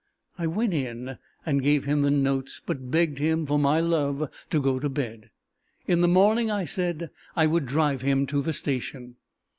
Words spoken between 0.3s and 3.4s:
I went in, and gave him the notes, but begged